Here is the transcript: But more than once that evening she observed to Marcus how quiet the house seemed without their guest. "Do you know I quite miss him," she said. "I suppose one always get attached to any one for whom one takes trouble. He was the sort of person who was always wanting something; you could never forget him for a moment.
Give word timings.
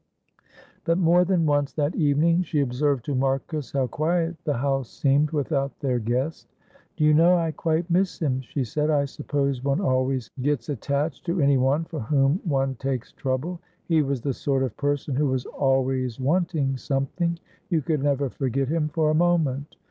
But 0.83 0.97
more 0.97 1.23
than 1.23 1.45
once 1.45 1.73
that 1.73 1.93
evening 1.93 2.41
she 2.41 2.59
observed 2.59 3.05
to 3.05 3.13
Marcus 3.13 3.71
how 3.73 3.85
quiet 3.85 4.35
the 4.45 4.57
house 4.57 4.89
seemed 4.89 5.29
without 5.29 5.79
their 5.79 5.99
guest. 5.99 6.47
"Do 6.97 7.03
you 7.05 7.13
know 7.13 7.35
I 7.37 7.51
quite 7.51 7.87
miss 7.87 8.17
him," 8.17 8.41
she 8.41 8.63
said. 8.63 8.89
"I 8.89 9.05
suppose 9.05 9.63
one 9.63 9.79
always 9.79 10.31
get 10.41 10.67
attached 10.69 11.27
to 11.27 11.39
any 11.39 11.59
one 11.59 11.83
for 11.83 11.99
whom 11.99 12.41
one 12.43 12.73
takes 12.77 13.11
trouble. 13.11 13.59
He 13.87 14.01
was 14.01 14.21
the 14.21 14.33
sort 14.33 14.63
of 14.63 14.75
person 14.75 15.15
who 15.15 15.27
was 15.27 15.45
always 15.45 16.19
wanting 16.19 16.77
something; 16.77 17.37
you 17.69 17.83
could 17.83 18.01
never 18.01 18.31
forget 18.31 18.69
him 18.69 18.89
for 18.89 19.11
a 19.11 19.13
moment. 19.13 19.75